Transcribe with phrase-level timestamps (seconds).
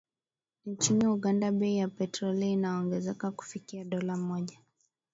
[0.71, 4.59] Nchini Uganda bei ya petroli imeongezeka kufikia dola moja